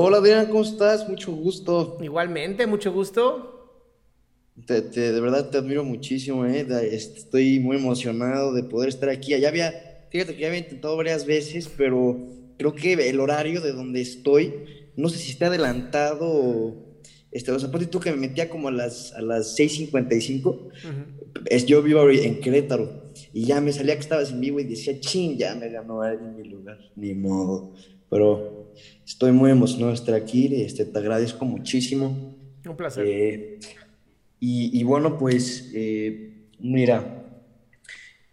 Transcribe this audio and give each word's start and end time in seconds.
Hola 0.00 0.18
Adrián, 0.18 0.46
¿cómo 0.46 0.62
estás? 0.62 1.08
Mucho 1.08 1.32
gusto. 1.32 1.98
Igualmente, 2.00 2.68
mucho 2.68 2.92
gusto. 2.92 3.82
Te- 4.64 4.82
te- 4.82 5.10
de 5.12 5.20
verdad 5.20 5.50
te 5.50 5.58
admiro 5.58 5.82
muchísimo, 5.82 6.46
¿eh? 6.46 6.62
Da- 6.62 6.84
est- 6.84 7.16
Estoy 7.16 7.58
muy 7.58 7.78
emocionado 7.78 8.52
de 8.52 8.62
poder 8.62 8.90
estar 8.90 9.08
aquí. 9.08 9.36
Ya 9.36 9.48
había, 9.48 9.74
fíjate 10.08 10.36
que 10.36 10.42
ya 10.42 10.46
había 10.46 10.60
intentado 10.60 10.96
varias 10.96 11.26
veces, 11.26 11.68
pero 11.76 12.16
creo 12.58 12.76
que 12.76 12.92
el 12.92 13.18
horario 13.18 13.60
de 13.60 13.72
donde 13.72 14.00
estoy, 14.00 14.54
no 14.94 15.08
sé 15.08 15.18
si 15.18 15.32
está 15.32 15.46
adelantado 15.48 16.28
o... 16.30 16.76
Este, 17.32 17.50
o 17.50 17.58
sea, 17.58 17.68
ponte 17.68 17.86
tú 17.88 17.98
que 17.98 18.12
me 18.12 18.18
metía 18.18 18.48
como 18.48 18.68
a 18.68 18.70
las, 18.70 19.12
a 19.14 19.20
las 19.20 19.56
6:55. 19.56 20.68
Es, 21.46 21.66
yo 21.66 21.82
vivo 21.82 22.08
en 22.08 22.40
Querétaro 22.40 23.02
y 23.32 23.46
ya 23.46 23.60
me 23.60 23.72
salía 23.72 23.94
que 23.94 24.00
estabas 24.02 24.30
en 24.30 24.40
vivo 24.40 24.60
y 24.60 24.64
decía, 24.64 25.00
chin, 25.00 25.36
ya 25.36 25.56
me 25.56 25.68
ganó 25.70 26.02
alguien 26.02 26.36
mi 26.36 26.44
lugar. 26.48 26.78
Ni 26.94 27.14
modo. 27.14 27.72
Pero 28.08 28.57
estoy 29.06 29.32
muy 29.32 29.50
emocionado 29.50 29.90
de 29.90 29.94
estar 29.96 30.14
aquí. 30.14 30.54
Este, 30.62 30.84
te 30.84 30.98
agradezco 30.98 31.44
muchísimo. 31.44 32.34
Un 32.66 32.76
placer. 32.76 33.04
Eh, 33.06 33.60
y, 34.40 34.78
y 34.78 34.84
bueno, 34.84 35.18
pues, 35.18 35.70
eh, 35.74 36.46
mira, 36.60 37.24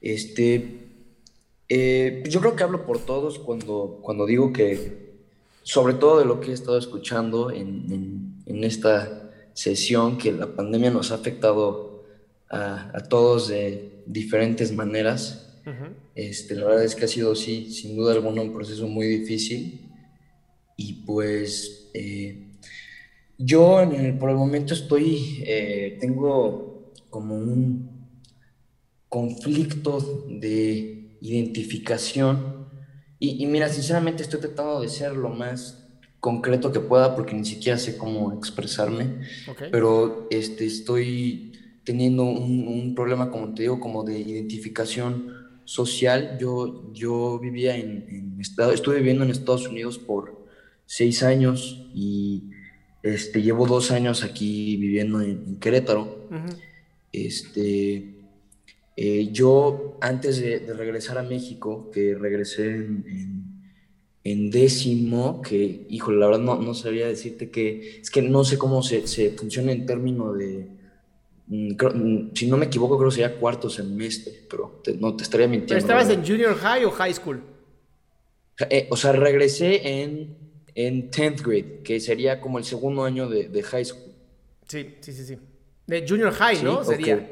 este, 0.01 0.79
eh, 1.69 2.23
yo 2.29 2.39
creo 2.41 2.55
que 2.55 2.63
hablo 2.63 2.85
por 2.85 2.99
todos 2.99 3.39
cuando, 3.39 4.00
cuando 4.01 4.25
digo 4.25 4.53
que, 4.53 5.06
sobre 5.63 5.95
todo 5.95 6.19
de 6.19 6.25
lo 6.25 6.39
que 6.41 6.51
he 6.51 6.53
estado 6.53 6.77
escuchando 6.77 7.50
en, 7.51 7.91
en- 7.91 8.35
en 8.45 8.63
esta 8.63 9.31
sesión, 9.53 10.17
que 10.19 10.31
la 10.31 10.45
pandemia 10.56 10.91
nos 10.91 11.12
ha 11.12 11.16
afectado 11.16 12.03
a, 12.50 12.91
a 12.95 13.03
todos 13.09 13.47
de 13.47 14.03
diferentes 14.06 14.72
maneras. 14.72 15.41
Este, 16.13 16.53
la 16.56 16.66
verdad 16.66 16.83
es 16.83 16.94
que 16.95 17.06
ha 17.06 17.07
sido, 17.07 17.33
sí, 17.35 17.72
sin 17.73 17.95
duda 17.95 18.13
alguna, 18.13 18.41
un 18.44 18.53
proceso 18.53 18.88
muy 18.88 19.07
difícil. 19.07 19.84
Y 20.78 20.94
pues 21.06 21.90
eh, 21.94 22.47
yo 23.38 23.81
en 23.81 23.94
el- 23.94 24.18
por 24.18 24.30
el 24.30 24.36
momento 24.38 24.74
estoy, 24.74 25.44
eh, 25.46 25.97
tengo 26.02 26.94
como 27.09 27.36
un 27.36 27.90
conflicto 29.09 30.25
de 30.30 31.18
identificación. 31.22 32.68
Y, 33.19 33.44
y 33.44 33.47
mira, 33.47 33.69
sinceramente 33.69 34.24
estoy 34.24 34.41
tratando 34.41 34.81
de 34.81 34.90
ser 34.90 35.13
lo 35.16 35.30
más 35.30 35.88
concreto 36.19 36.72
que 36.72 36.80
pueda 36.80 37.16
porque 37.16 37.36
ni 37.36 37.46
siquiera 37.46 37.78
sé 37.78 37.97
cómo 37.97 38.34
expresarme 38.34 39.19
pero 39.69 40.28
este, 40.31 40.66
estoy 40.66 41.52
teniendo 41.84 42.24
un, 42.24 42.68
un 42.68 42.96
problema, 42.96 43.30
como 43.31 43.53
te 43.53 43.63
digo, 43.63 43.80
como 43.80 44.03
de 44.03 44.19
identificación 44.19 45.34
social. 45.66 46.38
Yo, 46.40 46.92
yo 46.94 47.40
vivía 47.40 47.75
en, 47.78 48.07
en 48.09 48.42
estado, 48.42 48.72
estuve 48.72 48.97
viviendo 48.97 49.24
en 49.24 49.31
Estados 49.31 49.68
Unidos 49.68 50.00
por 50.00 50.34
seis 50.85 51.23
años 51.23 51.88
y 51.94 52.44
este, 53.03 53.41
llevo 53.41 53.68
dos 53.68 53.91
años 53.91 54.23
aquí 54.23 54.78
viviendo 54.78 55.22
en, 55.22 55.44
en 55.47 55.59
Querétaro. 55.59 56.25
Este, 57.12 58.13
eh, 58.97 59.29
yo 59.31 59.97
antes 60.01 60.40
de, 60.40 60.59
de 60.59 60.74
regresar 60.74 61.18
a 61.18 61.24
México, 61.24 61.90
que 61.91 62.16
regresé 62.16 62.75
en, 62.75 63.06
en- 63.07 63.56
en 64.24 64.50
décimo, 64.50 65.40
que, 65.44 65.85
híjole, 65.88 66.18
la 66.18 66.25
verdad 66.25 66.41
no, 66.41 66.59
no 66.59 66.74
sabría 66.74 67.06
decirte 67.07 67.51
que, 67.51 68.00
es 68.01 68.09
que 68.09 68.24
no 68.24 68.44
sé 68.44 68.57
cómo 68.57 68.81
se, 68.81 69.06
se 69.06 69.29
funciona 69.31 69.72
en 69.72 69.85
términos 69.85 70.35
de, 70.35 70.68
mm, 71.47 71.74
mm, 71.75 72.31
si 72.34 72.47
no 72.47 72.57
me 72.57 72.66
equivoco, 72.66 72.97
creo 72.97 73.09
que 73.12 73.16
sería 73.18 73.38
cuarto 73.38 73.69
semestre, 73.69 74.34
pero 74.50 74.81
te- 74.84 74.95
no 74.95 75.16
te 75.16 75.24
estaría 75.24 75.45
¿Pero 75.45 75.59
mintiendo. 75.59 75.79
estabas 75.85 76.09
en 76.09 76.25
junior 76.25 76.56
high 76.56 76.85
o 76.85 76.91
high 76.91 77.13
school? 77.13 77.44
Eh, 78.69 78.88
o 78.90 78.97
sea, 78.97 79.12
regresé 79.12 80.01
en, 80.01 80.35
en 80.75 81.09
10th 81.09 81.41
grade, 81.41 81.81
que 81.84 82.00
sería 82.00 82.40
como 82.40 82.58
el 82.59 82.66
segundo 82.66 83.03
año 83.03 83.28
de, 83.28 83.47
de 83.50 83.63
high 83.63 83.86
school. 83.86 84.13
Sí, 84.68 84.96
sí, 85.02 85.13
sí, 85.13 85.25
sí. 85.25 85.38
De 85.88 86.06
junior 86.08 86.31
high, 86.34 86.58
Sí, 86.58 86.63
¿no? 86.63 86.84
Sería. 86.84 87.31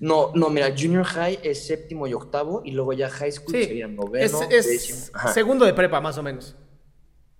No, 0.00 0.32
no, 0.34 0.50
mira, 0.50 0.74
junior 0.76 1.04
high 1.04 1.38
es 1.42 1.66
séptimo 1.66 2.06
y 2.06 2.14
octavo, 2.14 2.62
y 2.64 2.72
luego 2.72 2.92
ya 2.92 3.08
high 3.08 3.32
school 3.32 3.54
Sí. 3.54 3.64
sería 3.64 3.88
noveno, 3.88 4.42
es 4.50 4.66
décimo. 4.66 4.98
Segundo 5.32 5.64
de 5.64 5.74
prepa, 5.74 6.00
más 6.00 6.18
o 6.18 6.22
menos. 6.22 6.56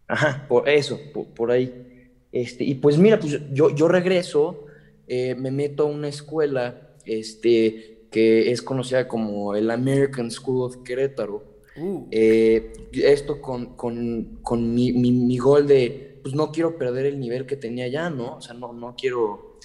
Ajá, 0.06 0.47
por 0.49 0.69
eso, 0.69 0.99
por, 1.12 1.27
por 1.28 1.50
ahí. 1.50 2.10
Este, 2.33 2.65
y 2.65 2.75
pues 2.75 2.99
mira, 2.99 3.19
pues 3.19 3.41
yo, 3.53 3.71
yo 3.75 3.89
regreso, 3.89 4.66
eh, 5.06 5.34
me 5.34 5.50
meto 5.50 5.84
a 5.84 5.87
una 5.87 6.09
escuela 6.09 6.95
este, 7.05 8.06
que 8.10 8.50
es 8.53 8.62
conocida 8.62 9.09
como 9.09 9.55
el 9.55 9.71
American 9.71 10.31
School 10.31 10.62
of 10.62 10.77
Querétaro. 10.84 11.57
Uh. 11.81 12.09
Eh, 12.11 12.72
esto 12.93 13.41
con, 13.41 13.77
con, 13.77 14.39
con 14.43 14.75
mi, 14.75 14.93
mi, 14.93 15.39
gol 15.39 15.66
de, 15.66 16.19
pues 16.22 16.34
no 16.34 16.50
quiero 16.50 16.77
perder 16.77 17.06
el 17.06 17.21
nivel 17.21 17.47
que 17.47 17.56
tenía 17.56 17.89
ya, 17.89 18.11
¿no? 18.11 18.37
O 18.37 18.41
sea, 18.41 18.55
no, 18.55 18.72
no 18.72 18.94
quiero, 18.97 19.59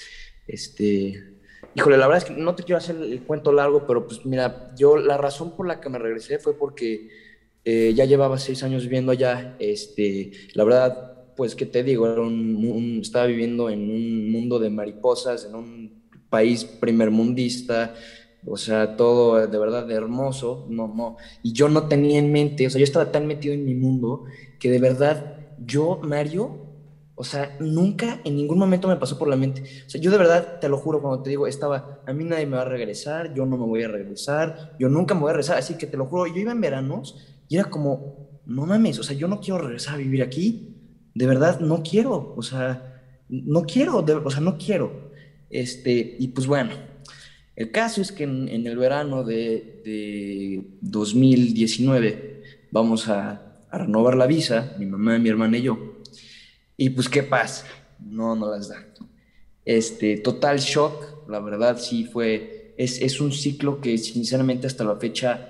este... 0.47 1.29
Híjole, 1.75 1.97
la 1.97 2.07
verdad 2.07 2.24
es 2.28 2.29
que 2.35 2.40
no 2.40 2.53
te 2.53 2.62
quiero 2.63 2.78
hacer 2.78 2.96
el 2.97 3.24
cuento 3.24 3.51
largo, 3.51 3.88
pero 3.88 4.06
pues 4.06 4.24
mira, 4.25 4.72
yo 4.78 4.96
la 4.97 5.18
razón 5.18 5.56
por 5.56 5.66
la 5.66 5.81
que 5.81 5.90
me 5.90 5.97
regresé 5.97 6.38
fue 6.38 6.56
porque 6.56 7.09
eh, 7.66 7.94
ya 7.96 8.06
llevaba 8.06 8.38
seis 8.38 8.62
años 8.62 8.84
viviendo 8.84 9.12
allá, 9.12 9.56
este, 9.57 10.31
la 10.53 10.66
verdad, 10.66 11.34
pues 11.35 11.56
qué 11.56 11.66
te 11.66 11.84
digo, 11.84 12.06
era 12.06 12.22
un- 12.22 13.00
estaba 13.01 13.25
viviendo 13.25 13.69
en 13.69 13.90
un 13.90 14.31
mundo 14.31 14.59
de 14.59 14.69
mariposas, 14.69 15.45
en 15.45 15.56
un 15.56 16.04
país 16.30 16.63
primermundista, 16.66 17.95
o 18.45 18.57
sea, 18.57 18.95
todo 18.95 19.48
de 19.48 19.57
verdad 19.57 19.90
hermoso, 19.92 20.66
no, 20.69 20.88
no, 20.88 21.16
y 21.42 21.54
yo 21.54 21.69
no 21.69 21.88
tenía 21.88 22.19
en 22.19 22.31
mente, 22.31 22.68
o 22.68 22.69
sea, 22.69 22.80
yo 22.80 22.84
estaba 22.86 23.12
tan 23.12 23.25
metido 23.28 23.54
en 23.54 23.66
mi 23.66 23.75
mundo 23.75 24.24
que 24.60 24.69
de 24.72 24.80
verdad 24.80 25.38
yo, 25.57 26.00
Mario, 26.04 26.60
o 27.16 27.24
sea, 27.24 27.56
nunca 27.60 28.22
en 28.24 28.36
ningún 28.36 28.57
momento 28.57 28.88
me 28.88 28.98
pasó 28.98 29.18
por 29.18 29.28
la 29.28 29.36
mente. 29.36 29.62
O 29.62 29.66
sea, 29.90 30.01
yo 30.01 30.10
de 30.12 30.18
verdad, 30.18 30.57
te 30.60 30.68
lo 30.68 30.78
juro, 30.78 31.00
cuando 31.01 31.22
te 31.22 31.30
digo, 31.30 31.45
estaba, 31.48 32.01
a 32.06 32.13
mí 32.13 32.24
nadie 32.24 32.45
me 32.48 32.56
va 32.57 32.63
a 32.63 32.66
regresar, 32.66 33.34
yo 33.34 33.45
no 33.45 33.57
me 33.57 33.66
voy 33.66 33.84
a 33.84 33.88
regresar, 33.88 34.56
yo 34.80 34.90
nunca 34.90 35.13
me 35.13 35.22
voy 35.22 35.30
a 35.30 35.34
regresar, 35.34 35.57
así 35.57 35.78
que 35.78 35.86
te 35.88 35.98
lo 35.98 36.06
juro, 36.07 36.25
yo 36.28 36.40
iba 36.42 36.51
en 36.51 36.62
veranos 36.62 37.18
y 37.48 37.56
era 37.57 37.69
como, 37.69 38.18
no 38.45 38.66
mames, 38.66 38.98
o 39.00 39.04
sea, 39.04 39.16
yo 39.16 39.28
no 39.28 39.40
quiero 39.40 39.60
regresar 39.60 39.95
a 39.95 39.98
vivir 39.98 40.24
aquí, 40.24 40.75
de 41.13 41.28
verdad, 41.28 41.60
no 41.60 41.84
quiero, 41.84 42.34
o 42.36 42.42
sea, 42.42 42.84
no 43.28 43.62
quiero, 43.63 44.01
de- 44.01 44.16
o 44.16 44.30
sea, 44.31 44.42
no 44.42 44.57
quiero. 44.57 45.12
Este, 45.50 46.16
y 46.19 46.30
pues 46.30 46.48
bueno, 46.48 46.72
el 47.55 47.71
caso 47.71 48.01
es 48.01 48.11
que 48.11 48.23
en, 48.23 48.50
el 48.50 48.77
verano 48.77 49.23
de, 49.23 49.81
de 49.85 50.63
2019 50.81 52.44
vamos 52.71 53.07
a, 53.09 53.65
a 53.69 53.77
renovar 53.77 54.15
la 54.15 54.27
visa, 54.27 54.75
mi 54.79 54.85
mamá, 54.85 55.17
mi 55.19 55.29
hermana 55.29 55.57
y 55.57 55.63
yo. 55.63 56.01
Y 56.77 56.89
pues, 56.89 57.09
¿qué 57.09 57.23
pasa? 57.23 57.65
No, 58.00 58.35
no 58.35 58.50
las 58.50 58.69
dan. 58.69 58.85
Este, 59.65 60.17
total 60.17 60.59
shock, 60.59 61.29
la 61.29 61.39
verdad 61.39 61.77
sí 61.79 62.03
fue, 62.03 62.73
es, 62.77 63.01
es 63.01 63.21
un 63.21 63.31
ciclo 63.31 63.79
que 63.79 63.97
sinceramente 63.97 64.67
hasta 64.67 64.83
la 64.83 64.97
fecha 64.97 65.49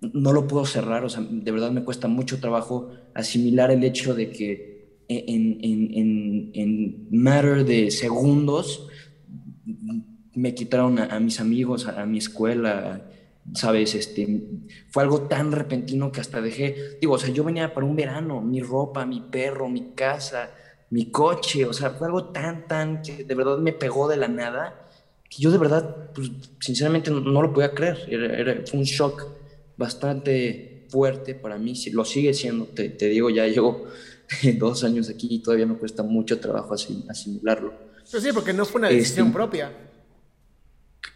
no 0.00 0.32
lo 0.32 0.46
puedo 0.46 0.64
cerrar, 0.64 1.04
o 1.04 1.08
sea, 1.08 1.26
de 1.28 1.50
verdad 1.50 1.70
me 1.72 1.82
cuesta 1.82 2.06
mucho 2.06 2.38
trabajo 2.38 2.92
asimilar 3.14 3.70
el 3.70 3.82
hecho 3.82 4.14
de 4.14 4.30
que 4.30 5.02
en, 5.08 5.58
en, 5.62 5.94
en, 5.94 6.50
en 6.54 7.08
matter 7.10 7.64
de 7.64 7.90
segundos 7.90 8.88
me 10.36 10.54
quitaron 10.54 10.98
a, 10.98 11.18
mis 11.18 11.40
amigos, 11.40 11.88
a, 11.88 12.04
mi 12.04 12.18
escuela, 12.18 13.00
¿sabes? 13.54 13.94
Este, 13.94 14.42
fue 14.90 15.02
algo 15.02 15.22
tan 15.22 15.50
repentino 15.50 16.12
que 16.12 16.20
hasta 16.20 16.42
dejé, 16.42 16.98
digo, 17.00 17.14
o 17.14 17.18
sea, 17.18 17.30
yo 17.30 17.42
venía 17.42 17.72
para 17.72 17.86
un 17.86 17.96
verano, 17.96 18.42
mi 18.42 18.60
ropa, 18.60 19.06
mi 19.06 19.22
perro, 19.22 19.68
mi 19.68 19.92
casa, 19.94 20.50
mi 20.90 21.10
coche, 21.10 21.64
o 21.64 21.72
sea, 21.72 21.90
fue 21.90 22.06
algo 22.06 22.26
tan, 22.26 22.68
tan, 22.68 23.02
que 23.02 23.24
de 23.24 23.34
verdad 23.34 23.56
me 23.56 23.72
pegó 23.72 24.08
de 24.08 24.18
la 24.18 24.28
nada, 24.28 24.86
que 25.28 25.42
yo 25.42 25.50
de 25.50 25.58
verdad, 25.58 26.10
pues, 26.14 26.30
sinceramente 26.60 27.10
no, 27.10 27.42
lo 27.42 27.52
podía 27.52 27.72
creer, 27.72 28.62
fue 28.68 28.78
un 28.78 28.84
shock 28.84 29.26
bastante 29.78 30.86
fuerte 30.90 31.34
para 31.34 31.56
mí, 31.56 31.72
lo 31.92 32.04
sigue 32.04 32.34
siendo, 32.34 32.66
te, 32.66 32.90
digo, 33.08 33.30
ya 33.30 33.46
llevo 33.46 33.86
dos 34.58 34.84
años 34.84 35.08
aquí 35.08 35.28
y 35.30 35.38
todavía 35.38 35.64
me 35.64 35.76
cuesta 35.76 36.02
mucho 36.02 36.38
trabajo 36.38 36.74
asimilarlo. 36.74 37.72
Pero 38.10 38.22
sí, 38.22 38.28
porque 38.32 38.52
no 38.52 38.64
fue 38.66 38.80
una 38.80 38.88
decisión 38.88 39.28
este, 39.28 39.36
propia. 39.36 39.72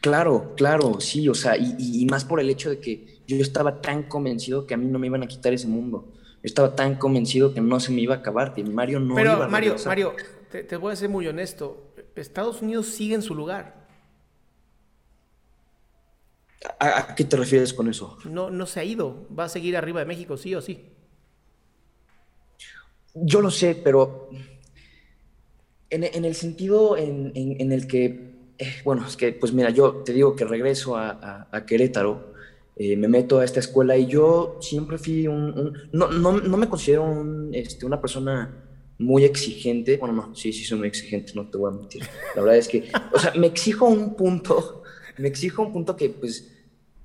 Claro, 0.00 0.54
claro, 0.56 1.00
sí, 1.00 1.28
o 1.28 1.34
sea, 1.34 1.56
y, 1.56 2.06
más 2.10 2.24
por 2.24 2.40
el 2.40 2.48
hecho 2.50 2.70
de 2.70 2.80
que 2.80 3.20
yo 3.26 3.36
estaba 3.36 3.80
tan 3.82 4.04
convencido 4.04 4.66
que 4.66 4.74
a 4.74 4.76
mí 4.76 4.86
no 4.86 4.98
me 4.98 5.06
iban 5.06 5.22
a 5.22 5.26
quitar 5.26 5.52
ese 5.52 5.66
mundo. 5.66 6.12
Yo 6.14 6.46
estaba 6.46 6.74
tan 6.74 6.94
convencido 6.94 7.52
que 7.52 7.60
no 7.60 7.80
se 7.80 7.92
me 7.92 8.00
iba 8.00 8.14
a 8.14 8.18
acabar, 8.18 8.54
que 8.54 8.64
Mario 8.64 9.00
no 9.00 9.14
Pero, 9.14 9.32
iba 9.34 9.44
a 9.44 9.48
Mario, 9.48 9.76
Mario, 9.84 10.14
te, 10.50 10.64
te 10.64 10.76
voy 10.76 10.92
a 10.92 10.96
ser 10.96 11.08
muy 11.08 11.26
honesto. 11.26 11.94
Estados 12.14 12.62
Unidos 12.62 12.86
sigue 12.86 13.14
en 13.14 13.22
su 13.22 13.34
lugar. 13.34 13.80
¿A, 16.78 17.14
qué 17.14 17.24
te 17.24 17.36
refieres 17.36 17.72
con 17.72 17.88
eso? 17.88 18.18
No, 18.24 18.50
no 18.50 18.66
se 18.66 18.80
ha 18.80 18.84
ido. 18.84 19.26
Va 19.36 19.44
a 19.44 19.48
seguir 19.48 19.76
arriba 19.76 20.00
de 20.00 20.06
México, 20.06 20.36
sí 20.36 20.54
o 20.54 20.60
sí. 20.60 20.86
Yo 23.14 23.40
lo 23.40 23.50
sé, 23.50 23.74
pero 23.74 24.28
en, 25.88 26.24
el 26.24 26.34
sentido 26.34 26.96
en, 26.96 27.32
el 27.72 27.86
que, 27.86 28.39
eh, 28.60 28.74
bueno, 28.84 29.06
es 29.06 29.16
que, 29.16 29.32
pues 29.32 29.52
mira, 29.52 29.70
yo 29.70 30.02
te 30.04 30.12
digo 30.12 30.36
que 30.36 30.44
regreso 30.44 30.96
a, 30.96 31.48
Querétaro, 31.66 32.34
eh, 32.76 32.96
me 32.96 33.08
meto 33.08 33.40
a 33.40 33.44
esta 33.44 33.60
escuela 33.60 33.96
y 33.96 34.06
yo 34.06 34.58
siempre 34.60 34.98
fui 34.98 35.26
un... 35.26 35.72
no, 35.92 36.10
no, 36.10 36.32
no, 36.32 36.56
me 36.56 36.68
considero 36.68 37.04
un, 37.04 37.50
este, 37.54 37.84
una 37.84 38.00
persona 38.00 38.64
muy 38.98 39.24
exigente. 39.24 39.96
Bueno, 39.96 40.14
no, 40.14 40.34
sí, 40.34 40.52
sí 40.52 40.64
soy 40.64 40.78
muy 40.78 40.88
exigente, 40.88 41.32
no 41.34 41.48
te 41.48 41.58
voy 41.58 41.72
a 41.72 41.76
mentir. 41.76 42.02
La 42.34 42.42
verdad 42.42 42.58
es 42.58 42.68
que, 42.68 42.90
o 43.12 43.18
sea, 43.18 43.32
me 43.34 43.46
exijo 43.46 43.86
un 43.86 44.14
punto 44.14 44.82
me 45.20 45.28
exijo 45.28 45.62
un 45.62 45.72
punto 45.72 45.96
que, 45.96 46.10
pues, 46.10 46.48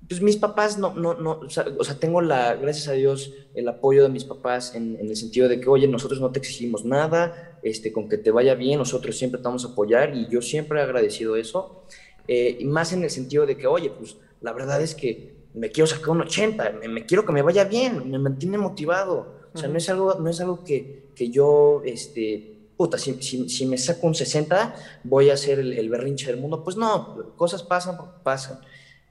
pues 0.07 0.21
mis 0.21 0.37
papás 0.37 0.77
no, 0.77 0.93
no, 0.93 1.13
no, 1.15 1.39
o 1.41 1.49
sea, 1.49 1.99
tengo 1.99 2.21
la, 2.21 2.55
gracias 2.55 2.87
a 2.87 2.93
Dios, 2.93 3.33
el 3.53 3.67
apoyo 3.67 4.03
de 4.03 4.09
mis 4.09 4.23
papás 4.23 4.75
en, 4.75 4.97
el 4.99 5.15
sentido 5.15 5.47
de 5.47 5.59
que, 5.59 5.69
oye, 5.69 5.87
nosotros 5.87 6.21
no 6.21 6.31
te 6.31 6.39
exigimos 6.39 6.85
nada, 6.85 7.59
este, 7.63 7.91
con 7.91 8.07
que 8.09 8.17
te 8.17 8.31
vaya 8.31 8.55
bien, 8.55 8.79
nosotros 8.79 9.17
siempre 9.17 9.39
te 9.39 9.45
vamos 9.45 9.65
a 9.65 9.69
apoyar 9.69 10.15
y 10.15 10.27
yo 10.29 10.41
siempre 10.41 10.79
he 10.79 10.83
agradecido 10.83 11.35
eso, 11.35 11.85
eh, 12.27 12.57
y 12.59 12.65
más 12.65 12.93
en 12.93 13.03
el 13.03 13.09
sentido 13.09 13.45
de 13.45 13.57
que, 13.57 13.67
oye, 13.67 13.89
pues 13.89 14.17
la 14.41 14.53
verdad 14.53 14.81
es 14.81 14.93
que 14.93 15.35
me 15.53 15.71
quiero 15.71 15.87
sacar 15.87 16.09
un 16.09 16.21
80, 16.21 16.79
me, 16.87 17.05
quiero 17.05 17.25
que 17.25 17.31
me 17.31 17.41
vaya 17.41 17.63
bien, 17.63 18.09
me 18.09 18.19
mantiene 18.19 18.57
motivado, 18.57 19.47
o 19.53 19.57
sea, 19.57 19.69
no 19.69 19.77
es 19.77 19.89
algo, 19.89 20.15
no 20.15 20.29
es 20.29 20.41
algo 20.41 20.63
que, 20.63 21.07
que 21.15 21.29
yo, 21.29 21.81
este, 21.85 22.55
puta, 22.77 22.97
si, 22.97 23.13
si, 23.21 23.65
me 23.65 23.77
saco 23.77 24.07
un 24.07 24.15
60, 24.15 24.75
voy 25.03 25.29
a 25.29 25.37
ser 25.37 25.59
el, 25.59 25.89
berrinche 25.89 26.27
del 26.27 26.39
mundo. 26.39 26.63
Pues 26.63 26.75
no, 26.75 27.33
cosas 27.35 27.63
pasan 27.63 27.97
pasan. 28.23 28.59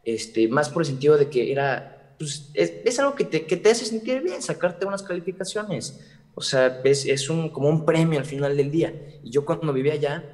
Este, 0.04 0.48
más 0.48 0.68
por 0.68 0.82
el 0.82 0.86
sentido 0.86 1.16
de 1.16 1.28
que 1.28 1.50
era, 1.50 2.14
pues 2.18 2.50
es, 2.54 2.98
algo 2.98 3.14
que 3.14 3.24
te, 3.24 3.46
que 3.46 3.56
te, 3.56 3.70
hace 3.70 3.84
sentir 3.84 4.22
bien, 4.22 4.42
sacarte 4.42 4.86
unas 4.86 5.02
calificaciones. 5.02 6.00
O 6.34 6.42
sea, 6.42 6.80
es, 6.84 7.06
es 7.06 7.30
un, 7.30 7.50
como 7.50 7.68
un 7.68 7.84
premio 7.84 8.18
al 8.18 8.26
final 8.26 8.56
del 8.56 8.70
día. 8.70 8.92
Y 9.22 9.30
yo 9.30 9.44
cuando 9.44 9.72
vivía 9.72 9.94
allá, 9.94 10.24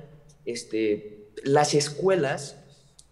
este, 0.44 1.28
las 1.44 1.74
escuelas, 1.74 2.56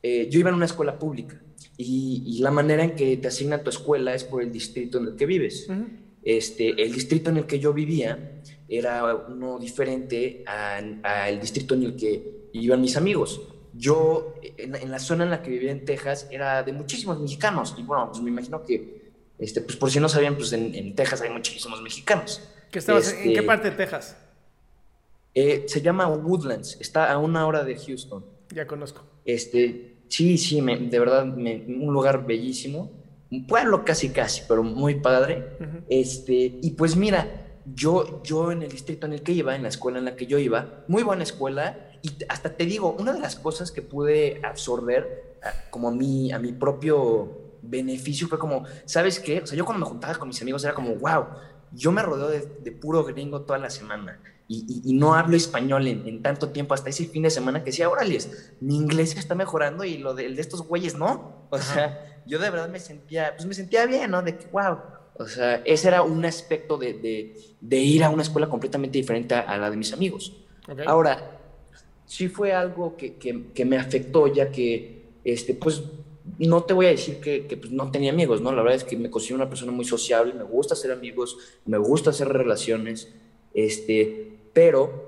eh, 0.03 0.29
yo 0.31 0.41
iba 0.41 0.49
en 0.49 0.57
una 0.57 0.67
escuela 0.67 0.99
pública 0.99 1.41
y, 1.77 2.39
la 2.41 2.51
manera 2.51 2.83
en 2.83 2.97
que 2.97 3.17
te 3.17 3.29
asigna 3.29 3.63
tu 3.63 3.71
escuela 3.71 4.15
es 4.15 4.25
por 4.25 4.43
el 4.43 4.51
distrito 4.51 4.99
en 4.99 5.07
el 5.07 5.17
que 5.17 5.27
vives. 5.27 5.69
este, 6.23 6.83
el 6.83 6.93
distrito 6.93 7.31
en 7.31 7.39
el 7.39 7.47
que 7.47 7.59
yo 7.59 7.73
vivía, 7.73 8.43
era 8.69 9.15
uno 9.15 9.59
diferente 9.59 10.45
al 10.47 11.41
distrito 11.41 11.75
en 11.75 11.85
el 11.85 11.97
que 11.97 12.49
iban 12.53 12.81
mis 12.81 12.97
amigos. 12.97 13.41
Yo, 13.75 14.35
en, 14.57 14.91
la 14.91 14.99
zona 14.99 15.25
en 15.25 15.31
la 15.31 15.43
que 15.43 15.51
vivía 15.51 15.71
en 15.71 15.85
Texas, 15.85 16.27
era 16.31 16.63
de 16.63 16.73
muchísimos 16.73 17.21
mexicanos. 17.21 17.75
Y 17.79 17.83
bueno, 17.83 18.09
pues 18.11 18.23
me 18.23 18.31
imagino 18.31 18.63
que, 18.65 19.13
este, 19.39 19.61
pues 19.61 19.77
por 19.77 19.91
si 19.91 20.01
no 20.01 20.09
sabían, 20.09 20.37
pues 20.37 20.53
en, 20.53 20.95
Texas 20.95 21.21
hay 21.23 21.31
muchísimos 21.31 21.81
mexicanos. 21.83 22.43
¿Qué 22.71 22.79
estabas, 22.79 23.13
¿En 23.13 23.23
qué 23.23 23.33
este, 23.33 23.43
parte 23.43 23.71
de 23.71 23.77
Texas? 23.77 24.17
Eh, 25.35 25.65
se 25.67 25.81
llama 25.81 26.09
Woodlands, 26.09 26.79
está 26.81 27.11
a 27.13 27.19
una 27.19 27.47
hora 27.47 27.65
de 27.65 27.77
Houston. 27.77 28.25
Ya 28.51 28.67
conozco. 28.67 29.05
Este, 29.25 29.99
sí, 30.09 30.39
sí, 30.39 30.61
de 30.61 30.99
verdad, 30.99 31.25
un 31.25 31.93
lugar 31.93 32.27
bellísimo. 32.27 32.91
Un 33.31 33.47
pueblo 33.47 33.85
casi, 33.85 34.09
casi, 34.09 34.43
pero 34.49 34.63
muy 34.63 34.97
padre. 35.01 35.57
este, 35.89 36.59
y 36.63 36.71
pues 36.71 36.97
mira, 36.97 37.49
yo, 37.75 38.23
yo 38.23 38.51
en 38.53 38.63
el 38.63 38.71
distrito 38.71 39.07
en 39.07 39.13
el 39.13 39.23
que 39.23 39.33
iba, 39.33 39.55
en 39.55 39.63
la 39.63 39.69
escuela 39.69 39.99
en 39.99 40.05
la 40.07 40.17
que 40.17 40.27
yo 40.27 40.39
iba, 40.39 40.85
muy 40.89 41.03
buena 41.03 41.23
escuela, 41.23 41.88
y 42.03 42.11
hasta 42.29 42.57
te 42.57 42.65
digo, 42.65 42.97
una 42.99 43.13
de 43.13 43.21
las 43.21 43.37
cosas 43.37 43.71
que 43.71 43.83
pude 43.83 44.41
absorber 44.45 45.37
ah, 45.43 45.53
como 45.71 45.89
a 45.89 45.93
mi, 45.93 46.33
a 46.33 46.39
mi 46.39 46.53
propio 46.53 47.49
beneficio 47.63 48.29
fue 48.29 48.39
como, 48.39 48.65
¿sabes 48.85 49.19
qué? 49.19 49.41
O 49.41 49.47
sea, 49.47 49.57
yo 49.57 49.65
cuando 49.65 49.85
me 49.85 49.91
juntaba 49.91 50.15
con 50.15 50.29
mis 50.29 50.41
amigos 50.43 50.65
era 50.65 50.75
como, 50.75 50.95
wow, 50.97 51.27
yo 51.73 51.93
me 51.93 52.03
rodeo 52.03 52.29
de, 52.29 52.73
puro 52.73 53.05
gringo 53.05 53.43
toda 53.43 53.59
la 53.59 53.71
semana 53.71 54.21
y, 54.51 54.95
no 54.95 55.15
hablo 55.15 55.37
español 55.37 55.87
en, 55.87 56.23
tanto 56.23 56.49
tiempo, 56.49 56.73
hasta 56.73 56.89
ese 56.89 57.05
fin 57.05 57.23
de 57.23 57.31
semana 57.31 57.61
que 57.61 57.67
decía, 57.67 57.91
órale, 57.91 58.19
mi 58.61 58.77
inglés 58.77 59.15
está 59.17 59.35
mejorando 59.35 59.85
y 59.85 59.99
lo 59.99 60.15
de, 60.15 60.25
el 60.25 60.37
de 60.37 60.41
estos 60.41 60.63
güeyes 60.63 60.97
no. 60.97 61.47
O 61.51 61.59
sea, 61.59 62.23
yo 62.27 62.39
de 62.39 62.49
verdad 62.49 62.71
me 62.71 62.81
sentía, 62.81 63.35
pues 63.37 63.47
me 63.47 63.53
sentía 63.53 63.85
bien, 63.85 64.11
¿no? 64.11 64.23
De 64.23 64.39
que, 64.39 64.47
wow, 64.47 64.79
o 65.19 65.27
sea, 65.27 65.57
ese 65.65 65.89
era 65.89 66.03
un 66.03 66.25
aspecto 66.25 66.79
de, 66.79 67.35
ir 67.71 68.05
a 68.05 68.09
una 68.09 68.23
escuela 68.23 68.49
completamente 68.49 68.97
diferente 68.97 69.35
a, 69.35 69.59
la 69.59 69.69
de 69.69 69.77
mis 69.77 69.93
amigos. 69.93 70.33
Ahora, 70.87 71.38
sí 72.09 72.29
fue 72.29 72.53
algo 72.53 72.97
que, 72.97 73.65
me 73.65 73.77
afectó, 73.77 74.27
ya 74.27 74.51
que, 74.51 75.03
este, 75.25 75.55
pues, 75.55 75.83
no 76.39 76.65
te 76.65 76.73
voy 76.73 76.87
a 76.87 76.91
decir 76.91 77.21
que, 77.21 77.57
pues, 77.61 77.71
no 77.71 77.91
tenía 77.91 78.11
amigos, 78.11 78.41
¿no? 78.41 78.51
La 78.51 78.63
verdad 78.63 78.77
es 78.77 78.85
que 78.85 78.97
me 78.97 79.11
considero 79.11 79.37
una 79.37 79.49
persona 79.49 79.73
muy 79.73 79.85
sociable, 79.85 80.33
me 80.33 80.43
gusta 80.43 80.73
hacer 80.75 80.91
amigos, 80.91 81.37
me 81.67 81.77
gusta 81.77 82.11
hacer 82.11 82.29
relaciones, 82.29 83.13
este, 83.53 84.39
pero 84.55 85.07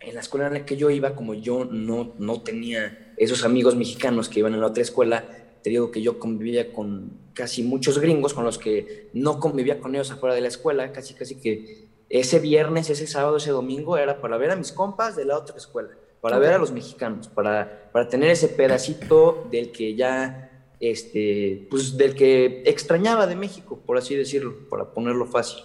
en 0.00 0.14
la 0.14 0.20
escuela 0.20 0.48
en 0.48 0.54
la 0.54 0.66
que 0.66 0.76
yo 0.76 0.90
iba, 0.90 1.14
como 1.14 1.34
yo 1.34 1.64
no, 1.64 2.12
no 2.18 2.42
tenía 2.42 3.14
esos 3.16 3.44
amigos 3.44 3.76
mexicanos 3.76 4.28
que 4.28 4.40
iban 4.40 4.52
en 4.52 4.60
la 4.60 4.66
otra 4.66 4.82
escuela, 4.82 5.24
te 5.62 5.70
digo 5.70 5.92
que 5.92 6.02
yo 6.02 6.18
convivía 6.18 6.72
con 6.72 7.18
casi 7.34 7.62
muchos 7.62 8.00
gringos 8.00 8.34
con 8.34 8.44
los 8.44 8.58
que 8.58 9.10
no 9.12 9.38
convivía 9.38 9.78
con 9.78 9.94
ellos 9.94 10.10
afuera 10.10 10.34
de 10.34 10.40
la 10.40 10.48
escuela, 10.48 10.92
casi 10.92 11.14
casi 11.14 11.36
que 11.36 11.88
ese 12.08 12.40
viernes, 12.40 12.90
ese 12.90 13.06
sábado, 13.06 13.36
ese 13.36 13.52
domingo 13.52 13.96
era 13.96 14.20
para 14.20 14.36
ver 14.38 14.50
a 14.50 14.56
mis 14.56 14.72
compas 14.72 15.14
de 15.14 15.24
la 15.24 15.38
otra 15.38 15.56
escuela, 15.56 15.90
para 16.22 16.38
ver 16.38 16.52
a 16.52 16.58
los 16.58 16.70
mexicanos, 16.70 17.26
para, 17.26 17.90
para 17.90 18.08
tener 18.08 18.30
ese 18.30 18.46
pedacito 18.46 19.48
del 19.50 19.72
que 19.72 19.96
ya, 19.96 20.68
este, 20.78 21.66
pues 21.68 21.96
del 21.96 22.14
que 22.14 22.62
extrañaba 22.64 23.26
de 23.26 23.34
México, 23.34 23.80
por 23.84 23.98
así 23.98 24.14
decirlo, 24.14 24.68
para 24.70 24.94
ponerlo 24.94 25.26
fácil. 25.26 25.64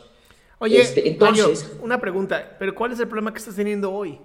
Oye, 0.57 0.81
este, 0.81 1.07
entonces, 1.07 1.69
una 1.79 2.01
pregunta, 2.01 2.55
pero 2.57 2.73
¿cuál 2.73 2.91
es 2.91 2.99
el 2.99 3.07
problema 3.07 3.31
que 3.31 3.37
estás 3.37 3.55
teniendo 3.55 3.93
hoy? 3.93 4.19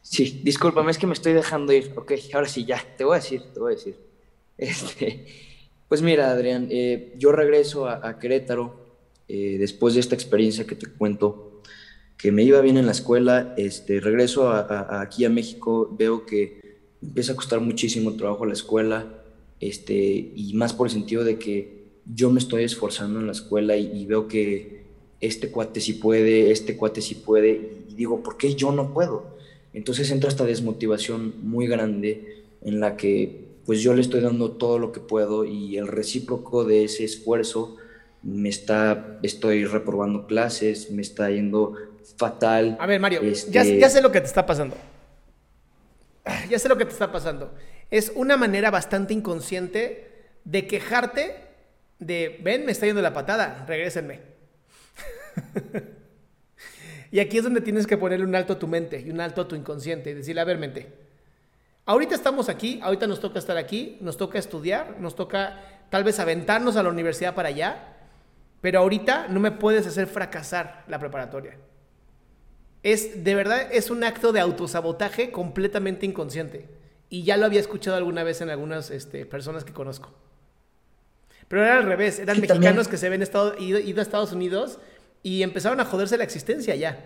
Sí, 0.00 0.42
discúlpame, 0.44 0.92
es 0.92 0.98
que 0.98 1.08
me 1.08 1.14
estoy 1.14 1.32
dejando 1.32 1.72
ir. 1.72 1.92
Ok, 1.96 2.12
ahora 2.32 2.46
sí, 2.46 2.64
ya, 2.64 2.80
te 2.96 3.02
voy 3.02 3.16
a 3.16 3.18
decir, 3.18 3.42
te 3.52 3.58
voy 3.58 3.72
a 3.72 3.74
decir. 3.74 3.98
Este, 4.58 5.26
pues 5.88 6.02
mira, 6.02 6.30
Adrián, 6.30 6.68
eh, 6.70 7.14
yo 7.16 7.32
regreso 7.32 7.88
a, 7.88 8.16
Querétaro 8.20 8.76
eh, 9.26 9.56
después 9.58 9.94
de 9.94 10.00
esta 10.00 10.14
experiencia 10.14 10.64
que 10.64 10.76
te 10.76 10.86
cuento, 10.86 11.51
que 12.22 12.30
me 12.30 12.44
iba 12.44 12.60
bien 12.60 12.76
en 12.76 12.86
la 12.86 12.92
escuela, 12.92 13.52
este, 13.56 13.98
regreso 13.98 14.48
aquí 14.52 15.24
a 15.24 15.28
México, 15.28 15.92
veo 15.98 16.24
que 16.24 16.60
empieza 17.02 17.32
a 17.32 17.36
costar 17.36 17.60
muchísimo 17.60 18.14
trabajo 18.14 18.46
la 18.46 18.52
escuela, 18.52 19.24
este, 19.58 20.32
y 20.36 20.52
más 20.54 20.72
por 20.72 20.86
el 20.86 20.92
sentido 20.92 21.24
de 21.24 21.40
que 21.40 21.82
yo 22.06 22.30
me 22.30 22.38
estoy 22.38 22.62
esforzando 22.62 23.18
en 23.18 23.26
la 23.26 23.32
escuela 23.32 23.76
y, 23.76 23.90
y 23.92 24.06
veo 24.06 24.28
que 24.28 24.84
este 25.20 25.50
cuate 25.50 25.80
sí 25.80 25.94
puede, 25.94 26.52
este 26.52 26.76
cuate 26.76 27.00
sí 27.00 27.16
puede, 27.16 27.82
y 27.90 27.94
digo, 27.94 28.22
¿por 28.22 28.36
qué 28.36 28.54
yo 28.54 28.70
no 28.70 28.94
puedo? 28.94 29.24
Entonces 29.72 30.08
entra 30.12 30.30
esta 30.30 30.44
desmotivación 30.44 31.34
muy 31.42 31.66
grande 31.66 32.44
en 32.60 32.78
la 32.78 32.96
que 32.96 33.48
pues 33.66 33.80
yo 33.80 33.94
le 33.94 34.00
estoy 34.00 34.20
dando 34.20 34.52
todo 34.52 34.78
lo 34.78 34.92
que 34.92 35.00
puedo 35.00 35.44
y 35.44 35.76
el 35.76 35.88
recíproco 35.88 36.64
de 36.64 36.84
ese 36.84 37.02
esfuerzo 37.02 37.78
me 38.22 38.48
está, 38.48 39.18
estoy 39.22 39.64
reprobando 39.64 40.26
clases, 40.26 40.90
me 40.90 41.02
está 41.02 41.30
yendo 41.30 41.74
fatal. 42.16 42.76
A 42.80 42.86
ver, 42.86 43.00
Mario, 43.00 43.20
ya, 43.22 43.62
este 43.62 43.90
sé 43.90 44.02
lo 44.02 44.12
que 44.12 44.20
te 44.20 44.26
está 44.26 44.46
pasando. 44.46 44.76
ya 46.48 46.58
sé 46.58 46.68
lo 46.68 46.76
que 46.76 46.84
te 46.84 46.92
está 46.92 47.10
pasando. 47.10 47.52
Es 47.90 48.12
una 48.14 48.36
manera 48.36 48.70
bastante 48.70 49.12
inconsciente 49.12 50.08
de 50.44 50.66
quejarte 50.66 51.36
de, 51.98 52.40
ven, 52.42 52.64
me 52.66 52.72
está 52.72 52.86
yendo 52.86 53.02
la 53.02 53.12
patada, 53.12 53.64
regrésenme. 53.66 54.20
y 57.12 57.20
aquí 57.20 57.38
es 57.38 57.44
donde 57.44 57.60
tienes 57.60 57.86
que 57.86 57.96
ponerle 57.96 58.26
un 58.26 58.34
alto 58.34 58.54
a 58.54 58.58
tu 58.58 58.66
mente 58.66 59.00
y 59.00 59.10
un 59.10 59.20
alto 59.20 59.42
a 59.42 59.48
tu 59.48 59.54
inconsciente 59.54 60.10
y 60.10 60.14
decirle, 60.14 60.40
a 60.40 60.44
ver, 60.44 60.58
mente, 60.58 60.88
ahorita 61.86 62.14
estamos 62.14 62.48
aquí, 62.48 62.80
ahorita 62.82 63.06
nos 63.06 63.20
toca 63.20 63.38
estar 63.38 63.56
aquí, 63.56 63.98
nos 64.00 64.16
toca 64.16 64.38
estudiar, 64.38 64.96
nos 65.00 65.14
toca 65.14 65.60
tal 65.90 66.04
vez 66.04 66.18
aventarnos 66.18 66.76
a 66.76 66.82
la 66.82 66.88
universidad 66.88 67.34
para 67.34 67.50
allá, 67.50 67.91
pero 68.62 68.78
ahorita 68.78 69.26
no 69.28 69.40
me 69.40 69.50
puedes 69.50 69.86
hacer 69.86 70.06
fracasar 70.06 70.84
la 70.88 70.98
preparatoria. 70.98 71.58
Es, 72.82 73.22
de 73.22 73.34
verdad, 73.34 73.68
es 73.70 73.90
un 73.90 74.02
acto 74.04 74.32
de 74.32 74.40
autosabotaje 74.40 75.30
completamente 75.30 76.06
inconsciente. 76.06 76.68
Y 77.10 77.24
ya 77.24 77.36
lo 77.36 77.44
había 77.44 77.60
escuchado 77.60 77.96
alguna 77.96 78.22
vez 78.22 78.40
en 78.40 78.48
algunas 78.48 78.90
este, 78.90 79.26
personas 79.26 79.64
que 79.64 79.72
conozco. 79.72 80.14
Pero 81.48 81.64
era 81.64 81.78
al 81.78 81.84
revés, 81.84 82.20
eran 82.20 82.40
mexicanos 82.40 82.88
que 82.88 82.96
se 82.96 83.06
habían 83.06 83.20
estado, 83.20 83.58
ido, 83.58 83.78
a 83.78 84.02
Estados 84.02 84.32
Unidos 84.32 84.78
y 85.22 85.42
empezaron 85.42 85.80
a 85.80 85.84
joderse 85.84 86.16
la 86.16 86.24
existencia 86.24 86.74
ya. 86.76 86.98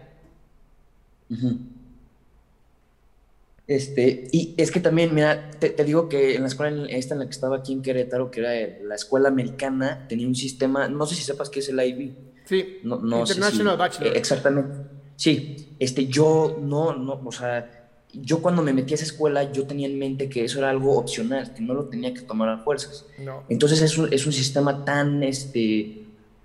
Este, 3.66 4.28
y 4.30 4.54
es 4.56 4.70
que 4.70 4.78
también, 4.78 5.12
mira, 5.12 5.50
te, 5.50 5.72
digo 5.84 6.08
que 6.08 6.36
en 6.36 6.42
la 6.42 6.48
escuela 6.48 6.86
esta 6.88 7.14
en 7.14 7.20
la 7.20 7.26
que 7.26 7.32
estaba 7.32 7.56
aquí 7.56 7.72
en 7.72 7.82
Querétaro, 7.82 8.30
que 8.30 8.40
era 8.40 8.78
la 8.84 8.94
escuela 8.94 9.28
americana, 9.28 10.06
tenía 10.08 10.28
un 10.28 10.36
sistema, 10.36 10.88
no 10.88 11.04
sé 11.06 11.16
si 11.16 11.22
sepas 11.22 11.50
qué 11.50 11.58
es 11.58 11.68
el 11.68 11.80
IB. 11.80 12.14
Sí, 12.44 12.78
no, 12.84 12.96
International 13.20 13.76
Bachelor. 13.76 14.16
exactamente. 14.16 14.76
Sí, 15.16 15.74
este, 15.80 16.06
yo 16.06 16.58
no, 16.60 16.94
no, 16.94 17.20
o 17.24 17.32
sea, 17.32 17.88
yo 18.12 18.40
cuando 18.40 18.62
me 18.62 18.72
metí 18.72 18.94
a 18.94 18.96
esa 18.96 19.04
escuela, 19.04 19.50
yo 19.50 19.66
tenía 19.66 19.88
en 19.88 19.98
mente 19.98 20.28
que 20.28 20.44
eso 20.44 20.58
era 20.58 20.70
algo 20.70 20.96
opcional, 20.96 21.52
que 21.52 21.60
no 21.60 21.74
lo 21.74 21.86
tenía 21.86 22.14
que 22.14 22.20
tomar 22.20 22.48
a 22.48 22.58
fuerzas. 22.58 23.06
No. 23.18 23.42
Entonces 23.48 23.82
es 23.82 23.98
un, 23.98 24.12
es 24.12 24.26
un 24.26 24.32
sistema 24.32 24.84
tan 24.84 25.24
este, 25.24 26.04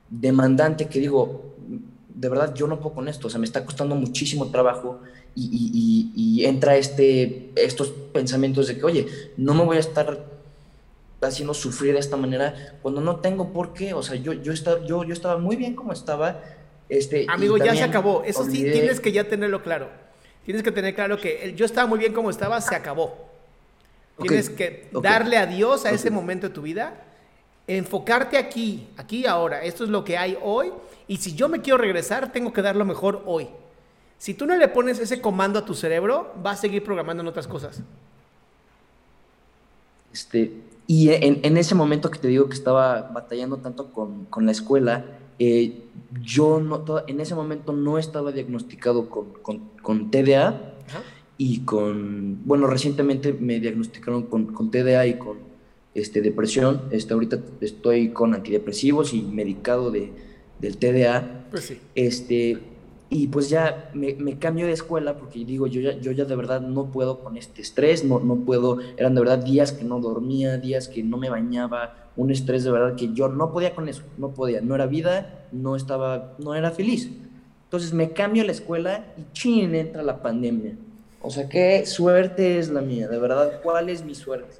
demandante 0.10 0.88
que 0.88 1.00
digo, 1.00 1.51
de 2.22 2.30
verdad 2.30 2.54
yo 2.54 2.68
no 2.68 2.80
puedo 2.80 2.94
con 2.94 3.08
esto, 3.08 3.26
o 3.26 3.30
sea, 3.32 3.40
me 3.40 3.48
está 3.48 3.66
costando 3.66 3.96
muchísimo 3.96 4.52
trabajo 4.52 5.00
y, 5.36 6.12
y, 6.16 6.46
entra 6.46 6.78
este, 6.78 7.50
estos 7.56 7.90
pensamientos 7.90 8.68
de 8.68 8.78
que, 8.78 8.86
oye, 8.86 9.08
no 9.38 9.56
me 9.56 9.64
voy 9.64 9.78
a 9.78 9.80
estar 9.80 10.24
haciendo 11.20 11.56
sufrir 11.56 11.94
de 11.94 12.00
esta 12.00 12.18
manera 12.18 12.78
cuando 12.84 13.02
no 13.02 13.16
tengo 13.22 13.52
por 13.52 13.74
qué, 13.74 13.96
o 13.96 14.04
sea, 14.04 14.18
yo, 14.18 14.34
yo, 14.34 14.54
estaba, 14.54 14.86
yo, 14.86 15.04
yo 15.04 15.14
estaba 15.14 15.40
muy 15.40 15.56
bien 15.56 15.76
como 15.76 15.94
estaba. 15.94 16.44
Este, 16.90 17.26
Amigo, 17.28 17.58
ya 17.58 17.76
se 17.76 17.84
acabó, 17.84 18.22
eso 18.24 18.46
sí, 18.46 18.64
tienes 18.64 19.00
que 19.00 19.12
ya 19.12 19.28
tenerlo 19.28 19.64
claro. 19.64 19.90
Tienes 20.46 20.62
que 20.62 20.72
tener 20.72 20.94
claro 20.94 21.20
que 21.20 21.56
yo 21.56 21.66
estaba 21.66 21.88
muy 21.88 21.98
bien 21.98 22.14
como 22.14 22.30
estaba, 22.30 22.62
se 22.62 22.76
acabó. 22.76 23.32
Tienes 24.22 24.52
que 24.52 24.90
darle 24.92 25.38
adiós 25.38 25.86
a 25.86 25.92
ese 25.92 26.12
momento 26.12 26.50
de 26.50 26.54
tu 26.54 26.62
vida, 26.62 27.04
enfocarte 27.68 28.38
aquí, 28.38 28.88
aquí 28.98 29.26
ahora. 29.26 29.64
Esto 29.64 29.84
es 29.84 29.90
lo 29.90 30.04
que 30.04 30.18
hay 30.18 30.38
hoy. 30.42 30.72
Y 31.08 31.18
si 31.18 31.34
yo 31.34 31.50
me 31.50 31.62
quiero 31.62 31.78
regresar, 31.78 32.32
tengo 32.32 32.54
que 32.54 32.62
dar 32.62 32.76
lo 32.76 32.86
mejor 32.86 33.24
hoy. 33.26 33.48
Si 34.18 34.34
tú 34.34 34.46
no 34.46 34.56
le 34.56 34.68
pones 34.68 35.00
ese 35.00 35.20
comando 35.20 35.60
a 35.60 35.66
tu 35.66 35.74
cerebro, 35.74 36.34
va 36.46 36.52
a 36.52 36.56
seguir 36.56 36.84
programando 36.84 37.22
en 37.22 37.28
otras 37.28 37.48
cosas. 37.48 37.82
Este, 40.14 40.52
y 40.88 41.10
en, 41.10 41.58
ese 41.58 41.74
momento 41.74 42.12
que 42.12 42.20
te 42.20 42.28
digo 42.28 42.48
que 42.50 42.54
estaba 42.54 43.10
batallando 43.14 43.58
tanto 43.58 43.92
con, 43.92 44.26
con 44.26 44.46
la 44.46 44.52
escuela, 44.52 45.06
eh, 45.40 45.86
yo 46.22 46.60
no, 46.60 46.84
en 47.08 47.20
ese 47.20 47.34
momento 47.34 47.74
no 47.74 47.98
estaba 47.98 48.32
diagnosticado 48.32 49.10
con, 49.10 49.34
con, 49.42 49.60
con 49.82 50.12
TDA 50.12 50.74
y 51.38 51.62
con, 51.62 52.46
bueno, 52.46 52.68
recientemente 52.68 53.34
me 53.34 53.60
diagnosticaron 53.60 54.24
con, 54.24 54.54
con 54.54 54.70
TDA 54.70 55.08
y 55.08 55.18
con 55.18 55.51
este, 55.94 56.22
depresión. 56.22 56.84
Este, 56.92 57.14
ahorita 57.14 57.40
estoy 57.62 58.10
con 58.10 58.34
antidepresivos 58.34 59.14
y 59.14 59.22
medicado 59.22 59.92
de, 59.92 60.12
del 60.60 60.78
TDA. 60.78 61.48
Pues 61.52 61.66
sí. 61.66 61.80
Este, 61.96 62.60
y 63.14 63.28
pues 63.28 63.50
ya 63.50 63.92
me, 63.94 64.14
me, 64.14 64.40
cambio 64.40 64.66
de 64.66 64.72
escuela 64.72 65.18
porque 65.18 65.44
digo, 65.44 65.68
yo 65.68 65.82
ya, 65.82 66.00
yo 66.00 66.14
ya 66.14 66.24
de 66.24 66.34
verdad 66.34 66.62
no 66.62 66.92
puedo 66.92 67.20
con 67.20 67.36
este 67.36 67.62
estrés, 67.62 68.06
no, 68.06 68.22
no 68.22 68.38
puedo, 68.38 68.80
eran 68.96 69.16
de 69.16 69.20
verdad 69.20 69.40
días 69.40 69.74
que 69.74 69.84
no 69.84 70.00
dormía, 70.00 70.58
días 70.58 70.88
que 70.88 71.04
no 71.04 71.18
me 71.18 71.30
bañaba, 71.30 72.10
un 72.16 72.32
estrés 72.32 72.64
de 72.64 72.72
verdad 72.72 72.96
que 72.96 73.12
yo 73.12 73.28
no 73.28 73.52
podía 73.52 73.76
con 73.76 73.90
eso, 73.90 74.04
no 74.18 74.30
podía, 74.30 74.62
no 74.62 74.76
era 74.76 74.86
vida, 74.86 75.46
no 75.52 75.76
estaba, 75.76 76.36
no 76.38 76.56
era 76.56 76.72
feliz. 76.72 77.12
Entonces 77.66 77.92
me 77.92 78.12
cambio 78.12 78.46
la 78.46 78.54
escuela 78.54 79.04
y 79.18 79.26
chin, 79.34 79.76
entra 79.76 80.04
la 80.04 80.22
pandemia. 80.22 80.78
O 81.22 81.30
sea, 81.30 81.50
qué 81.50 81.86
suerte 81.86 82.60
es 82.60 82.70
la 82.70 82.80
mía, 82.80 83.10
de 83.10 83.20
verdad, 83.20 83.60
¿cuál 83.62 83.90
es 83.90 84.06
mi 84.06 84.16
suerte? 84.16 84.56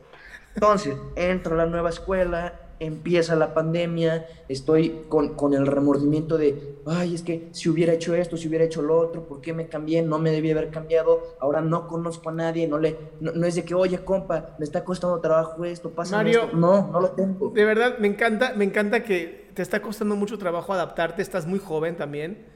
Entonces, 0.54 0.96
entro 1.16 1.56
a 1.56 1.58
la 1.58 1.66
nueva 1.66 1.90
escuela, 1.90 2.54
empieza 2.82 3.36
la 3.36 3.54
pandemia, 3.54 4.26
estoy 4.50 5.04
con, 5.08 5.36
con, 5.36 5.54
el 5.54 5.68
remordimiento 5.68 6.40
de, 6.40 6.78
ay, 6.88 7.14
es 7.14 7.22
que 7.22 7.48
si 7.52 7.70
hubiera 7.70 7.94
hecho 7.94 8.16
esto, 8.16 8.38
si 8.38 8.48
hubiera 8.48 8.66
hecho 8.66 8.82
lo 8.82 8.98
otro, 8.98 9.28
¿por 9.28 9.40
qué 9.40 9.54
me 9.54 9.68
cambié? 9.68 10.02
No 10.02 10.18
me 10.18 10.32
debí 10.32 10.50
haber 10.50 10.72
cambiado, 10.72 11.36
ahora 11.40 11.62
no 11.62 11.88
conozco 11.88 12.30
a 12.30 12.34
nadie, 12.34 12.68
no, 12.68 12.80
le, 12.80 12.98
no, 13.20 13.46
es 13.46 13.54
de 13.54 13.64
que, 13.64 13.76
oye, 13.76 14.04
compa, 14.04 14.56
me 14.58 14.66
está 14.66 14.84
costando 14.84 15.20
trabajo 15.20 15.64
esto, 15.64 15.92
pasa 15.92 16.18
Mario, 16.18 16.50
No, 16.54 16.90
no 16.92 17.00
lo 17.00 17.12
tengo. 17.12 17.52
De 17.52 17.66
verdad, 17.66 18.00
me 18.00 18.08
encanta, 18.08 18.54
me 18.56 18.66
encanta 18.66 19.04
que 19.04 19.52
te 19.54 19.62
está 19.62 19.80
costando 19.80 20.16
mucho 20.16 20.40
trabajo 20.40 20.74
adaptarte, 20.74 21.22
estás 21.22 21.46
muy 21.46 21.60
joven 21.60 21.96
también, 21.96 22.48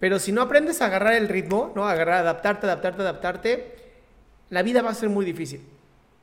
pero 0.00 0.18
si 0.18 0.32
no 0.32 0.42
aprendes 0.42 0.82
a 0.82 0.86
agarrar 0.86 1.14
el 1.14 1.28
ritmo, 1.28 1.72
¿no? 1.76 1.86
Agarrar, 1.86 2.22
adaptarte, 2.22 2.66
adaptarte, 2.66 3.02
adaptarte, 3.02 3.74
la 4.48 4.64
vida 4.64 4.82
va 4.82 4.90
a 4.90 4.94
ser 4.94 5.08
muy 5.08 5.24
difícil. 5.24 5.64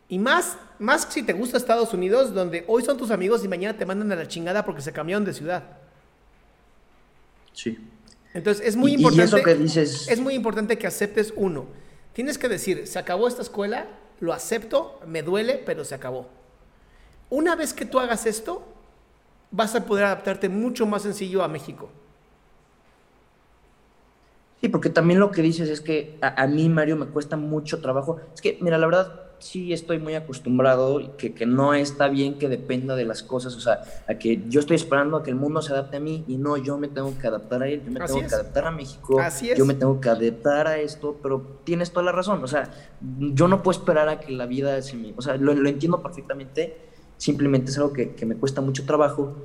Y 0.10 0.20
más, 0.20 0.58
más 0.80 1.08
si 1.10 1.24
te 1.24 1.34
gusta 1.34 1.58
Estados 1.58 1.94
Unidos, 1.94 2.34
donde 2.34 2.64
hoy 2.68 2.84
son 2.84 2.98
tus 2.98 3.12
amigos 3.12 3.44
y 3.44 3.48
mañana 3.48 3.78
te 3.78 3.86
mandan 3.86 4.12
a 4.12 4.16
la 4.16 4.28
chingada 4.28 4.64
porque 4.64 4.82
se 4.82 4.94
cambiaron 4.94 5.26
de 5.26 5.34
ciudad. 5.34 5.64
Sí. 7.52 7.78
Entonces 8.34 8.66
es 8.66 8.76
muy 8.76 8.94
importante. 8.94 9.44
que 9.44 9.56
dices... 9.56 10.08
Es 10.08 10.20
muy 10.20 10.36
importante 10.36 10.78
que 10.78 10.88
aceptes 10.88 11.34
uno. 11.36 11.66
Tienes 12.14 12.38
que 12.38 12.48
decir, 12.48 12.88
se 12.88 13.00
acabó 13.00 13.28
esta 13.28 13.42
escuela, 13.42 13.88
lo 14.20 14.32
acepto, 14.32 15.00
me 15.06 15.24
duele, 15.24 15.62
pero 15.66 15.84
se 15.84 15.96
acabó. 15.96 16.30
Una 17.30 17.56
vez 17.56 17.74
que 17.74 17.86
tú 17.86 18.00
hagas 18.00 18.26
esto, 18.26 18.66
vas 19.52 19.76
a 19.76 19.86
poder 19.86 20.06
adaptarte 20.06 20.48
mucho 20.48 20.86
más 20.86 21.02
sencillo 21.02 21.44
a 21.44 21.48
México. 21.48 21.90
Sí, 24.62 24.70
porque 24.70 24.90
también 24.90 25.20
lo 25.20 25.32
que 25.32 25.42
dices 25.42 25.70
es 25.70 25.82
que 25.82 26.18
a, 26.22 26.42
a 26.42 26.48
mí, 26.48 26.70
Mario, 26.70 26.96
me 26.96 27.08
cuesta 27.08 27.38
mucho 27.38 27.82
trabajo. 27.82 28.20
Es 28.34 28.42
que, 28.42 28.58
mira, 28.62 28.78
la 28.78 28.88
verdad, 28.88 29.27
sí 29.40 29.74
estoy 29.74 30.00
muy 30.00 30.16
acostumbrado, 30.16 31.16
que, 31.18 31.34
que 31.34 31.46
no 31.46 31.74
está 31.74 32.08
bien 32.08 32.38
que 32.40 32.50
dependa 32.50 32.96
de 32.96 33.06
las 33.06 33.24
cosas, 33.24 33.56
o 33.56 33.60
sea, 33.60 33.82
a 34.08 34.16
que 34.16 34.44
yo 34.48 34.60
estoy 34.60 34.76
esperando 34.76 35.18
a 35.18 35.24
que 35.24 35.30
el 35.30 35.36
mundo 35.36 35.62
se 35.62 35.74
adapte 35.74 35.98
a 35.98 36.00
mí 36.00 36.24
y 36.28 36.38
no, 36.38 36.58
yo 36.58 36.78
me 36.78 36.88
tengo 36.88 37.14
que 37.20 37.28
adaptar 37.28 37.64
a 37.64 37.68
él, 37.68 37.84
yo 37.86 37.92
me 37.92 38.00
tengo 38.00 38.20
que 38.20 38.36
adaptar 38.36 38.66
a 38.66 38.72
México, 38.72 39.20
yo 39.56 39.66
me 39.66 39.74
tengo 39.76 40.02
que 40.02 40.10
adaptar 40.10 40.68
a 40.68 40.80
esto, 40.80 41.18
pero 41.22 41.60
tienes 41.64 41.92
toda 41.92 42.06
la 42.06 42.12
razón, 42.12 42.44
o 42.44 42.48
sea, 42.48 42.72
yo 43.02 43.48
no 43.48 43.62
puedo 43.62 43.80
esperar 43.80 44.10
a 44.10 44.20
que 44.20 44.32
la 44.32 44.46
vida 44.46 44.82
se 44.82 44.96
me, 44.96 45.14
o 45.16 45.22
sea, 45.22 45.38
lo, 45.38 45.54
lo 45.54 45.70
entiendo 45.70 46.02
perfectamente, 46.02 46.78
simplemente 47.18 47.72
es 47.72 47.78
algo 47.78 47.94
que, 47.94 48.16
que, 48.16 48.26
me 48.26 48.36
cuesta 48.36 48.62
mucho 48.62 48.86
trabajo, 48.86 49.36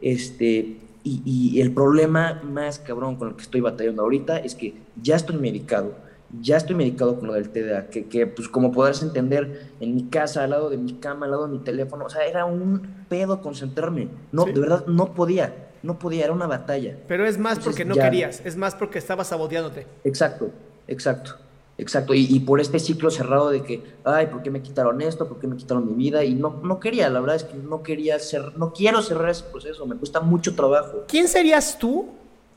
este, 0.00 0.80
y, 1.04 1.22
y 1.24 1.60
el 1.60 1.72
problema 1.72 2.42
más 2.44 2.78
cabrón 2.78 3.16
con 3.16 3.28
el 3.28 3.34
que 3.36 3.42
estoy 3.42 3.60
batallando 3.60 4.02
ahorita 4.02 4.38
es 4.38 4.54
que 4.54 4.74
ya 5.00 5.16
estoy 5.16 5.36
medicado, 5.36 5.94
ya 6.40 6.58
estoy 6.58 6.76
medicado 6.76 7.18
con 7.18 7.28
lo 7.28 7.34
del 7.34 7.48
TDA, 7.48 7.88
que, 7.88 8.06
que, 8.06 8.26
pues 8.26 8.48
como 8.48 8.70
podrás 8.70 9.02
entender, 9.02 9.70
en 9.80 9.94
mi 9.94 10.04
casa, 10.04 10.44
al 10.44 10.50
lado 10.50 10.68
de 10.68 10.76
mi 10.76 10.94
cama, 10.94 11.26
al 11.26 11.32
lado 11.32 11.46
de 11.46 11.52
mi 11.52 11.58
teléfono, 11.60 12.04
o 12.04 12.10
sea, 12.10 12.26
era 12.26 12.44
un 12.44 13.06
pedo 13.08 13.40
concentrarme. 13.40 14.08
No, 14.32 14.44
de 14.44 14.60
verdad, 14.60 14.86
no 14.86 15.14
podía, 15.14 15.70
no 15.82 15.98
podía, 15.98 16.24
era 16.24 16.32
una 16.32 16.46
batalla. 16.46 16.96
Pero 17.08 17.26
es 17.26 17.38
más 17.38 17.58
porque 17.58 17.84
no 17.84 17.94
querías, 17.94 18.42
es 18.44 18.56
más 18.56 18.74
porque 18.74 18.98
estabas 18.98 19.28
saboteándote. 19.28 19.86
Exacto, 20.04 20.50
exacto, 20.86 21.36
exacto. 21.78 22.12
Y, 22.14 22.40
por 22.40 22.60
este 22.60 22.78
ciclo 22.78 23.10
cerrado 23.10 23.48
de 23.48 23.62
que, 23.62 23.82
ay, 24.04 24.26
¿por 24.26 24.42
qué 24.42 24.50
me 24.50 24.60
quitaron 24.60 25.00
esto? 25.00 25.26
¿Por 25.26 25.38
qué 25.38 25.46
me 25.46 25.56
quitaron 25.56 25.86
mi 25.86 25.94
vida? 25.94 26.24
Y 26.24 26.34
no, 26.34 26.60
no 26.62 26.78
quería, 26.78 27.08
la 27.08 27.20
verdad 27.20 27.36
es 27.36 27.44
que 27.44 27.56
no 27.56 27.82
quería 27.82 28.18
ser, 28.18 28.58
no 28.58 28.74
quiero 28.74 29.00
cerrar 29.00 29.30
ese 29.30 29.44
proceso, 29.44 29.86
me 29.86 29.96
cuesta 29.96 30.20
mucho 30.20 30.54
trabajo. 30.54 31.04
¿Quién 31.08 31.26
serías 31.26 31.78
tú 31.78 32.10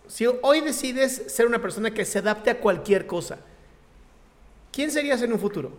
si 0.08 0.26
hoy 0.42 0.60
decides 0.60 1.24
ser 1.28 1.48
una 1.48 1.62
persona 1.62 1.92
que 1.92 2.04
se 2.04 2.20
adapte 2.20 2.50
a 2.50 2.60
cualquier 2.60 3.08
cosa? 3.08 3.38
¿Quién 4.72 4.92
serías 4.92 5.22
en 5.22 5.34
un 5.34 5.40
futuro? 5.40 5.72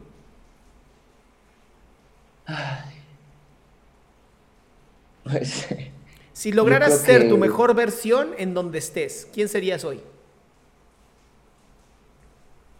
Pues, 5.24 5.68
si 6.32 6.52
lograras 6.52 6.98
ser 7.00 7.28
tu 7.28 7.38
mejor 7.38 7.74
versión 7.74 8.32
en 8.38 8.54
donde 8.54 8.78
estés, 8.78 9.28
¿quién 9.32 9.48
serías 9.48 9.84
hoy? 9.84 10.00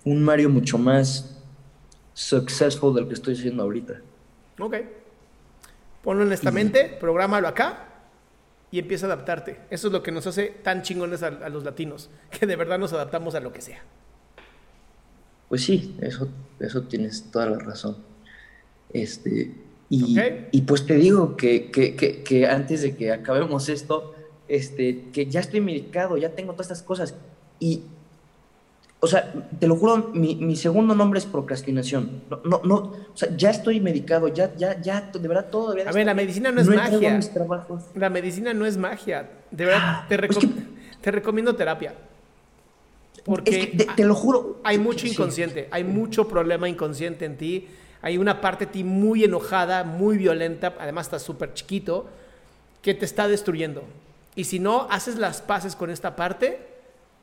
Un 0.04 0.23
Mario 0.23 0.50
mucho 0.50 0.78
más 0.78 1.38
successful 2.12 2.95
del 2.95 3.07
que 3.07 3.14
estoy 3.14 3.37
siendo 3.37 3.62
ahorita. 3.62 4.00
Ok. 4.59 4.76
Ponlo 6.02 6.25
honestamente, 6.25 6.97
prográmalo 7.00 7.47
acá 7.47 7.88
y 8.73 8.81
empieza 8.81 9.07
a 9.07 9.12
adaptarte. 9.12 9.61
Eso 9.71 9.87
es 9.87 9.92
lo 9.92 10.02
que 10.02 10.11
nos 10.11 10.26
hace 10.26 10.47
tan 10.49 10.83
chingones 10.83 11.23
a 11.23 11.49
los 11.49 11.62
latinos, 11.62 12.11
que 12.31 12.47
de 12.47 12.57
verdad 12.57 12.78
nos 12.78 12.92
adaptamos 12.92 13.35
a 13.37 13.40
lo 13.40 13.52
que 13.52 13.61
sea. 13.61 13.83
Pues 15.52 15.64
sí, 15.64 15.94
eso, 16.00 16.28
eso 16.61 16.85
tienes 16.85 17.30
toda 17.30 17.44
la 17.44 17.59
razón. 17.59 17.99
Este, 18.90 19.54
y, 19.90 20.18
y 20.50 20.62
pues 20.62 20.87
te 20.87 20.94
digo 20.94 21.37
que, 21.37 21.71
que, 21.71 21.94
que, 21.94 22.23
que, 22.23 22.47
antes 22.47 22.80
de 22.80 22.97
que 22.97 23.12
acabemos 23.12 23.68
esto, 23.68 24.14
este, 24.49 25.11
que 25.12 25.26
ya 25.26 25.40
estoy 25.40 25.61
medicado, 25.61 26.16
ya 26.16 26.30
tengo 26.30 26.54
todas 26.54 26.68
estas 26.68 26.82
cosas. 26.82 27.14
Y, 27.61 27.82
o 29.00 29.06
sea, 29.06 29.30
te 29.61 29.66
lo 29.66 29.76
juro, 29.76 30.11
mi, 30.14 30.37
mi 30.37 30.56
segundo 30.56 30.94
nombre 30.94 31.18
es 31.18 31.26
procrastinación. 31.26 32.23
No, 32.30 32.40
no, 32.44 32.62
no, 32.64 32.76
o 33.12 33.12
sea, 33.12 33.37
ya 33.37 33.50
estoy 33.50 33.78
medicado, 33.78 34.28
ya, 34.28 34.56
ya, 34.56 34.80
ya, 34.80 35.11
de 35.12 35.28
verdad 35.28 35.50
todo 35.50 35.73
A 35.73 35.92
ver, 35.92 36.06
la 36.06 36.14
medicina 36.14 36.50
no 36.50 36.62
es 36.62 36.68
magia. 36.68 37.21
La 37.94 38.09
medicina 38.09 38.54
no 38.54 38.64
es 38.64 38.78
magia. 38.78 39.28
De 39.50 39.66
verdad, 39.66 39.82
ah, 39.85 40.06
te, 40.09 40.16
te 41.02 41.11
recomiendo 41.11 41.54
terapia. 41.54 41.92
Porque 43.25 43.66
te, 43.97 44.04
lo 44.04 44.14
juro. 44.14 44.61
Hay 44.64 44.78
mucho 44.78 45.07
inconsciente, 45.07 45.69
hay 45.71 45.85
mucho 45.85 46.26
problema 46.28 46.69
inconsciente 46.69 47.25
en 47.25 47.37
ti. 47.37 47.69
Hay 48.00 48.19
una 48.19 48.40
parte 48.40 48.66
de 48.66 48.73
ti 48.73 48.85
muy 48.85 49.23
enojada, 49.23 49.85
muy 49.85 50.19
violenta, 50.19 50.75
además 50.81 51.07
estás 51.07 51.23
súper 51.23 51.54
chiquito, 51.54 52.09
que 52.83 52.95
te 52.95 53.04
está 53.04 53.28
destruyendo. 53.28 53.85
Y 54.35 54.45
si 54.45 54.59
no 54.59 54.88
haces 54.90 55.19
las 55.19 55.40
paces 55.40 55.76
con 55.76 55.88
esta 55.88 56.16
parte, 56.16 56.59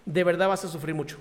de 0.06 0.24
verdad 0.24 0.48
vas 0.48 0.64
a 0.64 0.70
sufrir 0.70 0.96
mucho. 0.96 1.18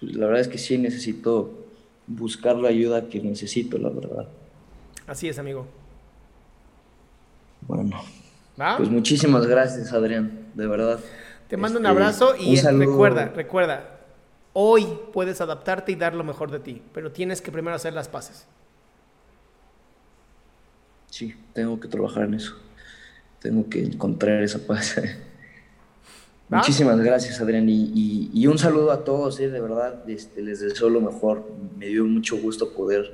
La 0.00 0.26
verdad 0.26 0.40
es 0.40 0.48
que 0.48 0.56
sí 0.56 0.78
necesito 0.78 1.66
buscar 2.06 2.56
la 2.56 2.70
ayuda 2.70 3.08
que 3.08 3.20
necesito, 3.20 3.76
la 3.76 3.90
verdad. 3.90 4.26
Así 5.06 5.28
es, 5.28 5.38
amigo. 5.38 5.66
Bueno. 7.60 8.02
Pues 8.76 8.90
muchísimas 8.90 9.46
gracias, 9.46 9.92
Adrián, 9.92 10.48
de 10.54 10.66
verdad. 10.66 11.00
Te 11.50 11.56
mando 11.56 11.80
un 11.80 11.84
este, 11.84 11.90
abrazo 11.90 12.36
y 12.38 12.60
recuerda, 12.60 13.26
recuerda, 13.26 13.98
hoy 14.52 14.86
puedes 15.12 15.40
adaptarte 15.40 15.90
y 15.90 15.96
dar 15.96 16.14
lo 16.14 16.22
mejor 16.22 16.52
de 16.52 16.60
ti, 16.60 16.80
pero 16.94 17.10
tienes 17.10 17.42
que 17.42 17.50
primero 17.50 17.74
hacer 17.74 17.92
las 17.92 18.08
paces. 18.08 18.46
Sí, 21.10 21.34
tengo 21.52 21.80
que 21.80 21.88
trabajar 21.88 22.26
en 22.26 22.34
eso. 22.34 22.54
Tengo 23.40 23.68
que 23.68 23.82
encontrar 23.82 24.44
esa 24.44 24.64
paz. 24.64 25.02
Muchísimas 26.48 27.00
gracias, 27.00 27.40
Adrián. 27.40 27.66
Y, 27.68 28.46
un 28.46 28.56
saludo 28.56 28.92
a 28.92 29.02
todos, 29.02 29.40
eh, 29.40 29.50
de 29.50 29.60
verdad. 29.60 30.08
Este, 30.08 30.42
les 30.42 30.60
deseo 30.60 30.88
lo 30.88 31.00
mejor. 31.00 31.50
Me 31.76 31.86
dio 31.86 32.04
mucho 32.04 32.36
gusto 32.36 32.72
poder 32.74 33.12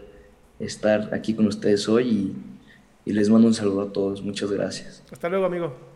estar 0.59 1.15
aquí 1.15 1.33
con 1.33 1.47
ustedes 1.47 1.89
hoy 1.89 2.35
y 3.07 3.13
les 3.15 3.31
mando 3.31 3.49
un 3.49 3.55
saludo 3.55 3.81
a 3.81 3.93
todos. 3.95 4.21
Muchas 4.21 4.53
gracias. 4.53 5.03
Hasta 5.11 5.31
luego, 5.31 5.47
amigo. 5.47 5.96